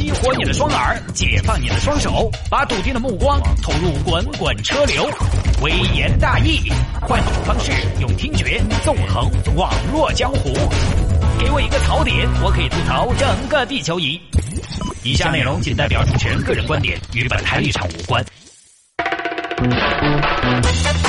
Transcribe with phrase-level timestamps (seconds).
[0.00, 5.06] 激活你的双耳，解放你的双手，把笃定的目光投入滚滚车流。
[5.60, 6.72] 微言大义，
[7.02, 10.54] 换种方式用听觉纵横网络江湖。
[11.38, 14.18] 给我一个槽点，我可以吐槽整个地球仪。
[15.02, 18.24] 以下内容仅代表主持人个人观点，与本台立场无关。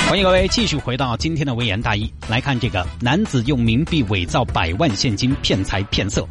[0.06, 6.28] 欢迎各位继续回到今天的微言大义，来看这个男子用冥币伪造百万现金骗财骗色。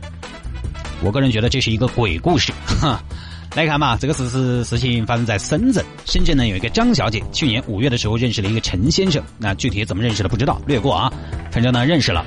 [1.04, 2.52] 我个人觉得这是一个鬼故事。
[2.80, 3.02] 哈，
[3.56, 5.84] 来看嘛，这个事事事情发生在深圳。
[6.06, 9.22] 深圳呢有一个张小姐，去年五月的时候认识了一个陈先生。
[9.38, 11.12] 那具体怎么认识的不知道，略过啊。
[11.52, 12.26] 反正呢认识了。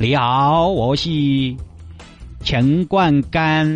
[0.00, 1.10] 你好，我是
[2.44, 3.66] 陈冠干。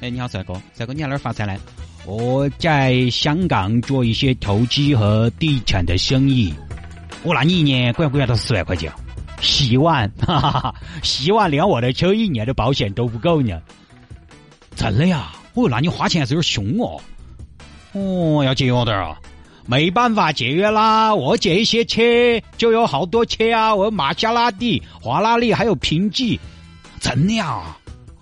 [0.00, 1.56] 哎，你好，帅哥，帅哥你在哪儿发财呢？
[2.06, 6.52] 我在香港做一些投机和地产的生意。
[7.22, 8.92] 我，那你一年管不管到十万块钱？
[9.44, 10.74] 洗碗，哈哈哈！
[11.02, 13.60] 洗碗连我的车一年的保险都不够呢。
[14.74, 15.32] 真的呀？
[15.54, 17.00] 哦，那你花钱还是有点凶哦。
[17.92, 19.16] 哦，要节约点啊。
[19.66, 22.02] 没办法节约啦，我这些车
[22.58, 26.40] 就有好多车啊，我有玛莎拉蒂、华拉利还有平吉。
[27.00, 27.76] 真的呀？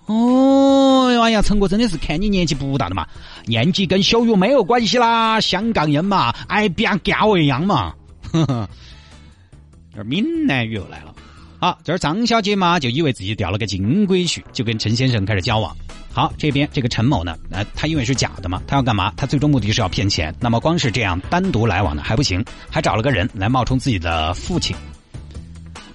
[0.05, 3.07] 哦，哎呀，陈哥真的是看你年纪不大的嘛，
[3.45, 7.93] 年纪跟羞辱没有关系啦，香港人嘛，爱变高一样嘛。
[8.31, 8.69] 呵 呵，
[9.95, 11.12] 这闽南语又来了。
[11.63, 15.73] 好，这儿张小姐嘛，就以为自己钓了个金龟婿，就跟陈先生开始交往。
[16.11, 19.13] 好，这边这个陈某呢，呃，他因为是假的嘛，他要干嘛？
[19.15, 20.35] 他最终目的是要骗钱。
[20.41, 24.75] 那么光是这样单独来往呢还不行，还找了个人来冒充自己的父亲。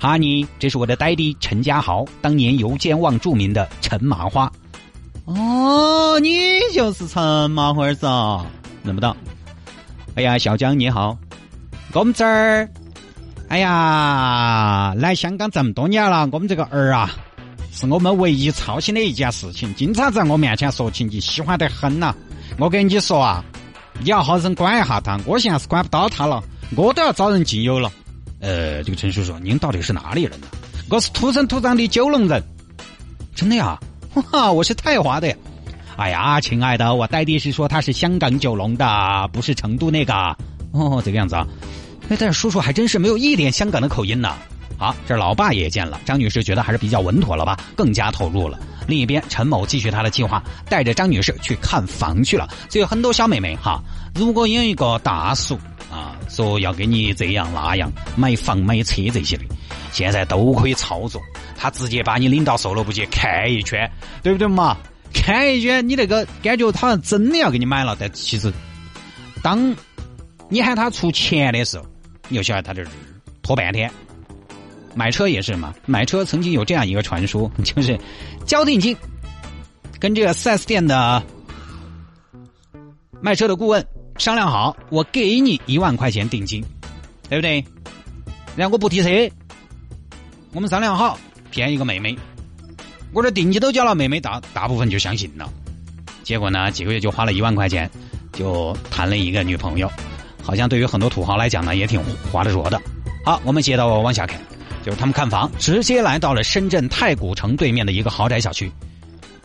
[0.00, 4.50] 哈尼，这是我的呆弟陈家豪，当年游监望著名的陈麻花。
[5.26, 6.32] 哦，你
[6.72, 8.46] 就是陈麻花儿子啊？
[8.82, 9.14] 认不到。
[10.14, 11.14] 哎呀，小江你好，
[11.92, 12.66] 我们这儿。
[13.48, 17.10] 哎呀，来香港这么多年了，我们这个儿啊，
[17.72, 22.14] 是我们唯一操心的一件事情，经常在我面前说起你，喜欢得很呐。
[22.58, 23.42] 我跟你说啊，
[24.00, 26.44] 你要好生管一下他，我现在是管不到他了，
[26.76, 27.90] 我都要找人进油了。
[28.40, 30.46] 呃，这个陈叔叔，您到底是哪里人呢？
[30.90, 32.42] 我是土生土长的九龙人。
[33.34, 33.78] 真的呀？
[34.30, 35.34] 哈， 我是太华的。
[35.96, 40.14] 哎呀，亲爱的，我呆弟是说他是香港九龙的，不是成都那个。
[40.72, 41.46] 哦，这个样子啊。
[42.08, 44.34] 哎，但是叔叔还真是没有一点香港的口音呢。
[44.78, 48.56] 好，这老爸也见了，张女士觉得还是比较稳妥了吧，更加投入了。
[48.86, 52.48] 另一边，陈某继续他的计划，带着张女士去看房去了。
[52.70, 53.82] 所以很多小妹妹哈，
[54.14, 55.58] 如果有一个大叔
[55.90, 59.44] 啊，说要给你这样那样买房买车这些的，
[59.90, 61.20] 现在都可以操作。
[61.56, 63.90] 他直接把你领到售楼部去看一圈，
[64.22, 64.76] 对不对嘛？
[65.12, 68.52] 看一圈，你那个感觉他真的要给你买了，但其实
[69.42, 69.74] 当
[70.48, 71.84] 你喊他出钱的时候。
[72.30, 72.84] 有晓得他这
[73.42, 73.90] 拖半天，
[74.94, 75.74] 买车也是嘛。
[75.86, 77.98] 买车曾经有这样一个传说， 就是
[78.46, 78.96] 交定金，
[79.98, 81.22] 跟这个四 S 店的
[83.20, 83.86] 卖车的顾问
[84.18, 86.62] 商量好，我给你一万块钱定金，
[87.28, 87.64] 对不对？
[88.56, 89.08] 然后我不提车，
[90.52, 91.18] 我们商量好
[91.50, 92.16] 骗一个妹妹，
[93.12, 95.50] 我这定金都交了，妹妹大大部分就相信了。
[96.24, 97.90] 结果呢，几个月就花了一万块钱，
[98.32, 99.90] 就谈了一个女朋友。
[100.48, 102.80] 好像对于很多土豪来讲呢，也挺划得着的。
[103.22, 104.40] 好，我们接着往下看，
[104.82, 108.72] 就是他们看房，直接来到了深圳太古城对面的一个豪宅小区。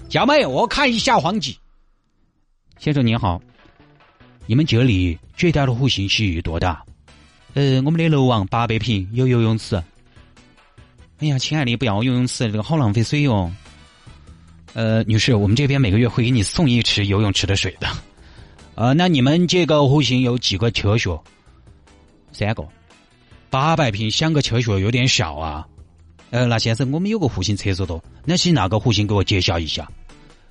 [0.07, 1.53] 小妹，我看一下房子。
[2.79, 3.41] 先生您好，
[4.45, 6.81] 你们这里最大的户型是多大？
[7.53, 9.75] 呃，我们的楼王八百平，有游泳池。
[11.19, 13.51] 哎呀，亲爱的，不要游泳池，这个好浪费水哦。
[14.71, 17.89] 呃，女士，我们这边每个月会给你送一池游泳池的水的。
[18.75, 21.23] 呃，那你们这个户型有几个厕所？
[22.31, 22.67] 三个，
[23.49, 25.67] 八百平，想个厕所有点小啊。
[26.31, 29.05] 呃，那先生，我们有个户型厕所多，那是哪个户型？
[29.05, 29.87] 给我介绍一下。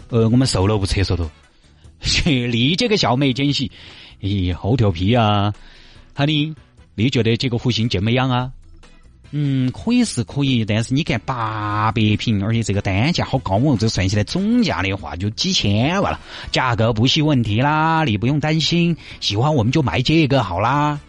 [0.09, 1.29] 呃，我们售楼部厕所多。
[2.25, 3.69] 你这个小妹真是，
[4.21, 5.53] 咦，好调皮啊！
[6.15, 6.55] 哈尼，
[6.95, 8.53] 你觉得这个户型怎么样啊？
[9.35, 16.21] 嗯，可以是可以，但是你看八百平，而且这个单价好高哦，这算起来总价的话就几千万了，
[16.51, 21.01] 价格不是问题啦，你不用担心，喜欢我们就买这个好啦。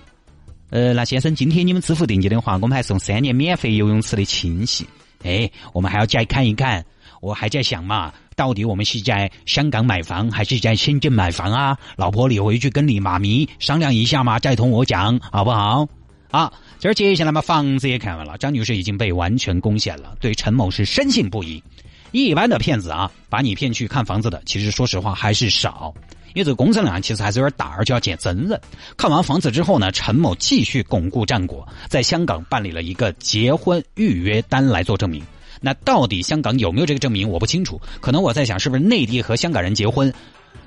[0.70, 4.88] 呃，那先生，今天你们支付定金的话，我们还送三年免费游泳池的清洗。
[5.24, 6.86] 哎，我们还要再看一看，
[7.22, 11.78] 我还在想嘛，到底我们是在香港买房还是在深圳买房啊？
[11.98, 15.86] 老婆，你回去跟你妈咪商量一下嘛，再同我讲好不好？
[16.32, 16.54] 啊。
[16.84, 21.64] 这儿接下来嘛，房子也看完了，张女士已经被完全攻陷了，对陈某是深信不疑。
[22.12, 25.94] 一般的骗子啊，把你骗去看房子的，其实说实话还是少，
[26.34, 28.60] 因为这个工程量其实还是有点大，而且要见真人。
[28.98, 35.24] 看完房子之后呢，陈某继续巩固战果，在香港办理了一个结婚预约单来做证明。
[35.62, 37.30] 那到底香港有没有这个证明？
[37.30, 37.80] 我不清楚。
[38.02, 40.14] 可能我在想，是不是内地和香港人结婚，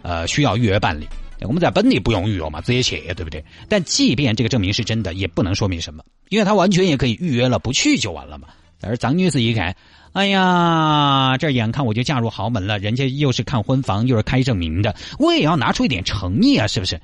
[0.00, 1.06] 呃，需要预约办理？
[1.42, 3.44] 我们在本地不用预约嘛，直接去，对不对？
[3.68, 8.48] 但即便这个证明是真的，也不能说明什么，因为他完全也可以预约了，不去就完了嘛。
[8.82, 9.74] 而张女士一看，
[10.12, 17.00] 哎呀，这眼看我就嫁入豪门了，人家又是看婚房，又是开证明的，我也要拿出一点诚意啊，是不是？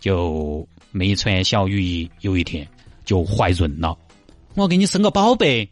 [0.00, 2.66] 就没穿小雨衣，有一天
[3.04, 3.96] 就怀孕了。
[4.54, 5.68] 我给你生个宝贝。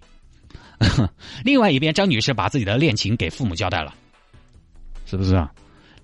[1.44, 3.94] 另外一边，张女士把自己的恋情给父母交代了，
[5.06, 5.50] 是不是啊？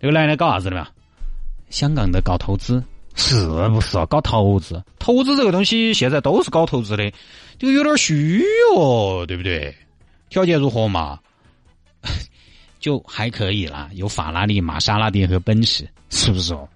[0.00, 0.88] 这个男的搞啥子的嘛？
[1.72, 2.84] 香港的搞投资，
[3.16, 4.04] 是不是啊？
[4.04, 7.10] 搞投资，投资这个东西现在都是搞投资的，
[7.58, 8.44] 就有点虚
[8.76, 9.74] 哦，对不对？
[10.28, 11.18] 条件如何嘛？
[12.78, 16.68] 就还可以啦，有法拉利、玛莎拉蒂和奔驰，是不是哦？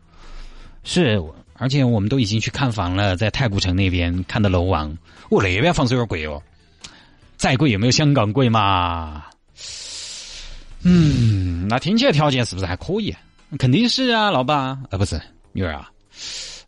[0.82, 1.22] 是，
[1.58, 4.96] 而且我们都已经去看房了，在太古城那边看的楼王，
[5.28, 6.42] 我那边房子有点贵哦。
[7.36, 9.24] 再贵也没有香港贵嘛？
[10.84, 13.14] 嗯，那听起来条件是不是还可以？
[13.58, 15.20] 肯定是啊，老爸啊，不是
[15.52, 15.90] 女儿啊，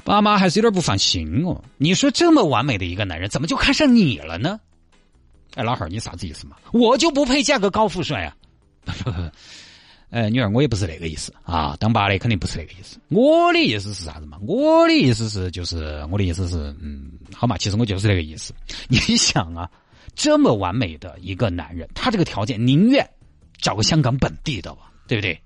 [0.04, 1.62] 爸妈还是有点不放心哦。
[1.76, 4.58] 你说这么完美的一个男人，怎么就看上你了呢？
[5.54, 6.56] 哎，老汉儿，你啥子意思嘛？
[6.72, 8.36] 我就不配嫁个高富帅啊？
[8.84, 9.30] 不不不，
[10.10, 11.76] 呃，女儿，我也不是那个意思啊。
[11.80, 12.98] 当爸的肯定不是那个意思。
[13.08, 14.38] 我的意思是啥子嘛？
[14.46, 18.54] 我的意思是，就是我的意思是，嗯，好嘛，其实我就是那个意思。
[18.88, 19.69] 你想啊。
[20.14, 23.08] 这么完美的一个男人，他这个条件宁愿
[23.58, 25.40] 找个香港本地的吧，对不对？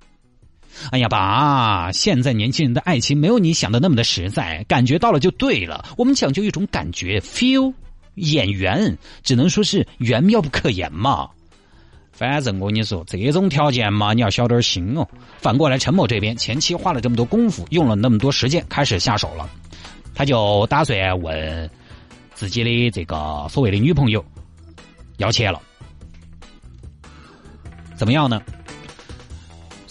[0.91, 5.85] 哎呀，爸，现在年轻人的爱情没有你想的那么的实在，感觉到了就对了。
[5.97, 7.73] 我们讲究一种感觉，feel，
[8.15, 11.29] 眼缘，只能说是缘妙不可言嘛。
[12.13, 15.09] 反正我跟你说，这种条件嘛，你要小点心哦。
[15.39, 19.49] 反过来，陈某这边前期花了这么多功夫，用了那么多时间，开始下手了，
[20.15, 21.71] 他就打算问
[22.35, 24.25] 自己的这个所谓的女朋友。
[25.19, 25.61] 要钱了，
[27.95, 28.43] 怎么样呢？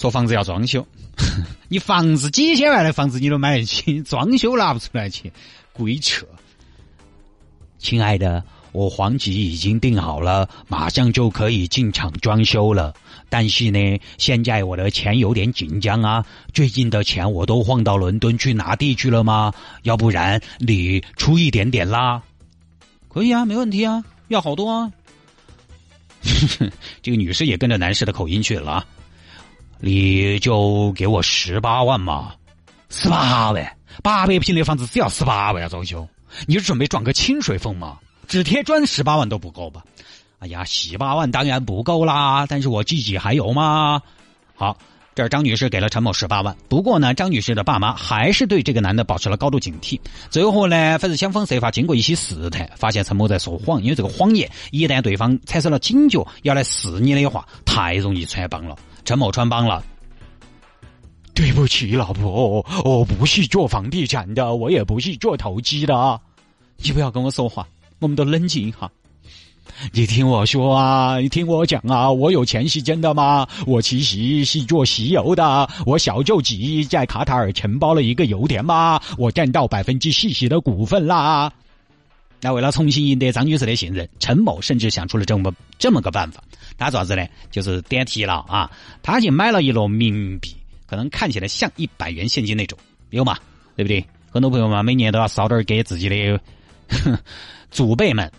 [0.01, 0.83] 说房子要装修，
[1.69, 5.31] 你房子几千万的房子你都买得起，装修拿不出来钱，
[5.73, 6.25] 鬼扯！
[7.77, 12.95] 亲爱的，我黄吉已经订好了，马上就可以进场装修了。
[13.29, 19.53] 但是呢，现在我的钱有点紧张啊，最近的钱我都晃到伦敦去拿地去了吗？
[19.83, 22.23] 要不然你出一点点啦？
[23.07, 24.91] 可以啊，没问题啊，要好多啊。
[27.03, 28.83] 这个女士也跟着男士的口音去了，
[29.83, 32.33] 你就给我十八万嘛，
[32.89, 36.07] 十八万，八百平的房子只要十八万装修，
[36.45, 37.97] 你是准备装个清水缝吗？
[38.27, 39.83] 只贴砖十八万都不够吧？
[40.37, 44.01] 哎呀，十八万当然不够啦，但是我自己还有吗？
[44.55, 44.77] 好。
[45.13, 49.99] 这张女士给了陈某十八万，不过呢，张女士的爸妈还是对这个男的保持了高度警惕。
[50.29, 53.83] 最后呢，反正想方设法，经过一些试探，发现陈某在说谎。
[53.83, 58.77] 因为这个谎言，一旦对方产生了警觉，要来试你的话，太容易穿帮了。
[59.03, 59.83] 陈某穿帮了。
[61.33, 66.19] 对不起，老婆，我不是做房地产的，我也不是做投机的。
[66.77, 67.65] 你不要跟我说话，
[67.99, 68.91] 我们都冷静一下。
[69.93, 73.47] 你听我说啊，你听我讲啊，我有钱是真的吗？
[73.65, 76.53] 我其实是做石油的，我小舅子
[76.89, 81.51] 在卡塔尔承包了一个油田嘛，我占到百分之四十的股份啦。
[82.41, 86.43] 那为了重新赢得张女士的信任，陈某甚至想出了这么这么个办法，
[86.77, 87.27] 他做啥子呢？
[87.51, 88.71] 就是点题了啊，
[89.03, 90.55] 他去买了一摞冥币，
[90.87, 92.77] 可能看起来像一百元现金那种，
[93.11, 93.37] 有嘛？
[93.75, 94.03] 对不对？
[94.31, 96.41] 很多朋友嘛，每年都要烧点给自己的
[97.69, 98.31] 祖辈们。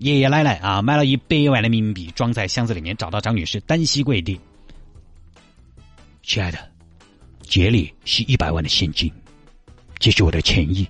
[0.00, 4.38] 爷爷奶奶啊，买了一百万的冥币，装在箱子里面，找到张女士，单膝跪地。
[6.22, 6.58] 亲爱的，
[7.42, 9.10] 这里是一百万的现金，
[9.98, 10.86] 这是我的歉意。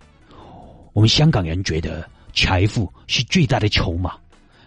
[0.93, 2.07] 我们香港人觉得
[2.39, 4.15] 财富是最大的筹码，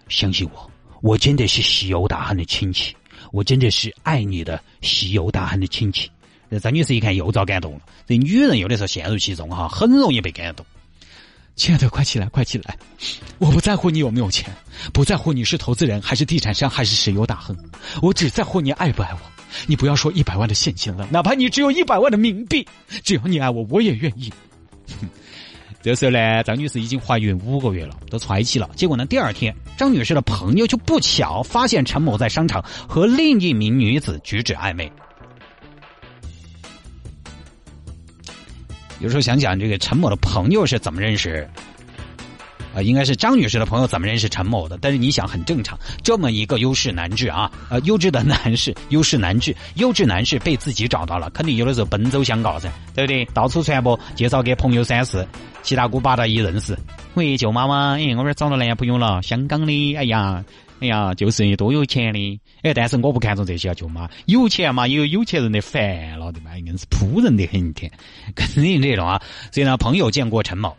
[0.10, 0.70] 相信我，
[1.02, 2.94] 我真的是石油大汉的亲戚，
[3.32, 6.12] 我真的是爱你的石油大汉的亲戚。
[6.62, 10.66] 张女士一看又遭感动了，这女人有的时候陷入其中哈，很容易被感动。
[11.56, 12.78] 亲爱的，快起来，快起来！
[13.38, 14.54] 我不在乎你有没有钱，
[14.92, 17.56] 不在乎你是投资人还是地产商还是石油大亨，
[18.02, 19.20] 我只在乎你爱不爱我。
[19.66, 22.68] 你不要说一百万的现金了，哪怕你只有一百万的冥币，
[23.04, 24.32] 只要你爱我，我也愿意。
[25.00, 25.08] 哼
[25.82, 28.70] 这时候呢，张女士已经怀孕五个月了，都揣起了。
[28.76, 34.92] 结果呢，第二天，张女士的朋友就不巧发现陈某在商场和另一名女子举止暧昧。
[39.00, 41.50] 有时候想想，这个陈某的朋友是怎么认识？
[42.74, 44.78] 啊，应该是张女士的朋友怎么认识陈某的？
[44.82, 53.26] 但是你想，很正常，这么一个优势男士啊，呃，优质的男士，优势男士，优质男士被自己找到了，肯定有的时候奔走相告噻，对不对？
[53.34, 55.28] 到处传播，介绍给朋友三四，
[55.64, 56.78] 七大姑八大姨认识。
[57.16, 60.44] 喂，舅妈妈，哎，我这找到男朋友了，香港的，哎呀，
[60.80, 62.40] 哎呀，就是多有钱的。
[62.64, 67.92] 哎，但是我不看重这些啊，舅妈，有钱嘛，也有有钱人的烦恼的嘛，硬是扑人的很天，
[68.34, 69.22] 肯定这种啊。
[69.52, 70.76] 所以呢，朋友见过陈某，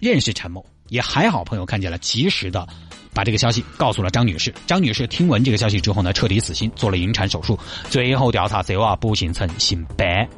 [0.00, 2.66] 认识陈某，也还好，朋友看见了，及时的
[3.12, 4.52] 把这个消息告诉了张女士。
[4.66, 7.58] 张女士听闻这个消息之后呢，彻底死心，做了引产手术。
[7.88, 10.28] 最后调查，这娃不姓陈，姓白。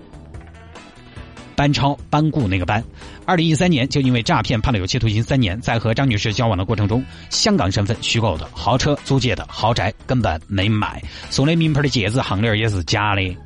[1.57, 2.85] 班超班固那个班，
[3.27, 13.37] 二零一三年就因为诈骗判了有期徒刑三年，在和张女士交往的过程中，香港身份虚构的，豪车租借的，豪宅根本没买，送的名牌的戒指项链也是假的，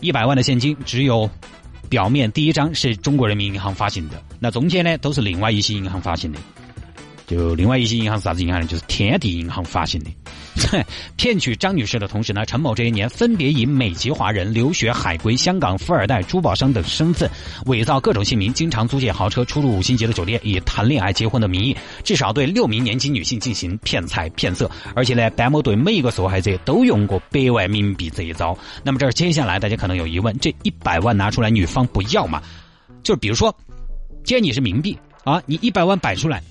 [0.00, 1.30] 一百万的现金只有
[1.88, 6.38] 表面第一张是中国人民银行发行的，那中间呢都是另外一些银行发行的，
[7.26, 8.66] 就另外一些银行是啥子银行呢？
[8.66, 10.10] 就是天地银行发行的。
[10.56, 10.84] 在
[11.16, 17.30] 骗取张女士的同时呢，陈某这一年分别以美籍华人、留学海归、香港富二代、珠宝商等身份，
[17.66, 24.70] 伪造各种姓名，经常租借豪车出入五星级的酒店，以谈恋爱、结婚的名义，至少对六名年轻女性进行骗财骗色。
[24.94, 28.56] 而且呢，白某对每一个受害者都用过百万冥币这一招。
[28.82, 32.42] 那么这儿接下来大家可能有疑问：这一百万拿出来，女方不要吗？
[33.02, 33.54] 就比如说，
[34.24, 36.42] 既然你是冥币啊，你一百万摆出来，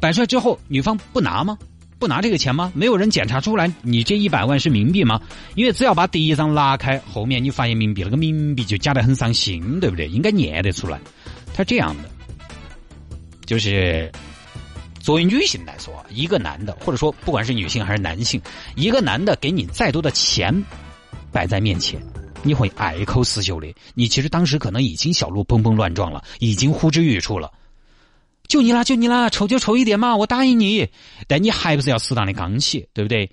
[0.00, 1.56] 摆出来之后，女方不拿吗？
[2.02, 2.72] 不拿这个钱吗？
[2.74, 5.20] 没有人检查出来你这一百万是冥币吗？
[5.54, 10.08] 因为只要把第一张拉开，后面你发现冥币，那个冥币就假得很伤心，对不对？
[10.08, 10.98] 应该念得出来。
[11.54, 12.10] 他这样的，
[13.46, 14.10] 就是
[14.98, 18.42] 作为女性来说，一个男的，或者说不管是女性还是男性，
[18.74, 20.52] 一个男的给你再多的钱
[21.30, 22.02] 摆在面前，
[22.42, 23.72] 你会爱口思秀的。
[23.94, 27.48] 你其实当时可能已经小鹿蹦蹦乱撞了，已经呼之欲出了。
[28.48, 30.88] 就你啦，就你啦，丑就丑一点嘛，我答应你。
[31.26, 33.30] 但你还不是要适当的刚起，对不对？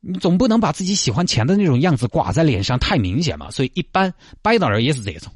[0.00, 3.50] 你总不能把自己喜欢钱的那种样子挂在脸上，太明显嘛。
[3.50, 4.12] 所以一般
[4.42, 5.32] 摆到那儿也是这种，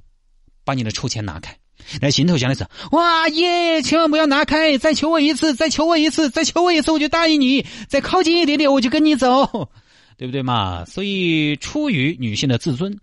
[0.64, 1.56] 把你的臭钱拿开。
[2.00, 7.64] 那心头想的是：哇耶，千万不要拿开，再求我一次，再求我一次，再求我一次，我就答应你。
[7.88, 9.68] 再靠近一点点，我就跟你走，
[10.16, 10.84] 对不对嘛？
[10.84, 12.98] 所以出于女性的自尊，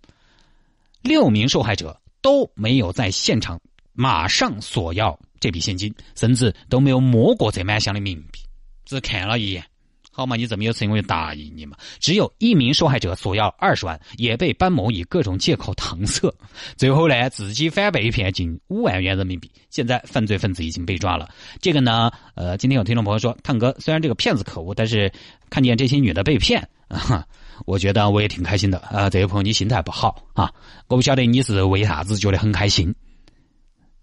[1.01, 3.57] 六名受害者都没有在现场
[3.93, 5.17] 马上索要。
[5.39, 8.39] 这笔现金，甚至都没有摸过这满箱的冥币，
[8.85, 9.61] 只看了一眼。
[10.09, 11.75] 好嘛，你这么有诚意，我就答应你嘛。
[11.99, 16.33] 只有一名受害者索要二十万，也被班某以各种借口搪塞。
[16.77, 19.51] 最后呢，自己反被骗近五万元人民币。
[19.69, 21.29] 现在犯罪分子已经被抓了。
[21.59, 25.11] 这个呢，呃，今天有听众朋友说，汤哥，虽然这个骗子可恶，但是
[25.49, 27.27] 看见这些女的被骗，啊，
[27.65, 28.77] 我觉得我也挺开心的。
[28.77, 30.49] 啊，这位朋友，你心态不好啊，
[30.87, 32.95] 我不晓得你是为啥子觉得很开心。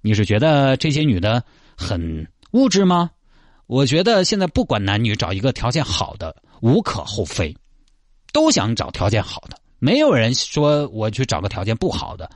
[0.03, 1.43] 你是觉得这些女的
[1.77, 3.11] 很物质吗？
[3.67, 7.57] 我觉得现在不管男女，找一个条件好的无可厚非，
[8.33, 12.29] 都想找条件好的，没有人说我去找个条件不好的，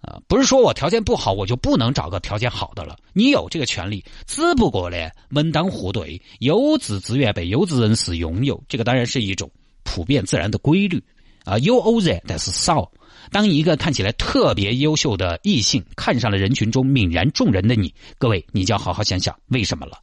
[0.00, 4.96] 呃，不是说我条件不好我就不能找个条件好的了，你有这个权利，只不过呢
[5.28, 9.50] 门当户对，优质资源被优质人士拥有，这个当然是一种
[9.84, 11.02] 普遍自然的规律。
[11.44, 12.88] 啊，有偶然，但是少。
[13.30, 19.98] 当一个看起来特别优秀的异性看上了人群中泯然众人的你，各位，你就要好好想想为什么了。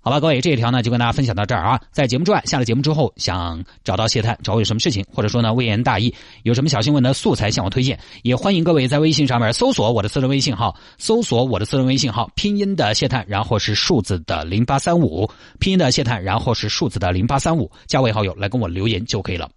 [0.00, 1.80] 好吧，各位，这一条呢就跟大家分享到这儿啊。
[1.90, 19.50] 在节目之外，下了节目之后想找到谢探，找我有什么事情，或者说呢微言大义，有什么小新闻的素材向我推荐，也欢迎各位在微信上面搜索我的私人微信号，搜索我的私人微信号，拼音的谢探，然后是数字的零八三五，拼音的谢探，然后是数字的零八三五，加为好友来跟我留言就可以了。